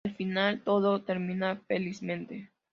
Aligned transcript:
Al 0.03 0.15
final 0.15 0.63
todo 0.63 1.03
termina 1.03 1.61
felizmente. 1.67 2.49